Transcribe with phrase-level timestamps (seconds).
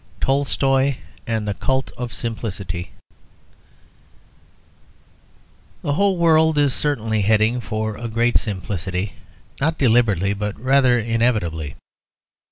[0.19, 0.97] TOLSTOY
[1.27, 2.89] AND THE CULT OF SIMPLICITY
[5.83, 9.13] The whole world is certainly heading for a great simplicity,
[9.59, 11.75] not deliberately, but rather inevitably.